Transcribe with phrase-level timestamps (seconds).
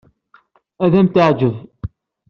[0.83, 1.55] Ad am-teɛjeb.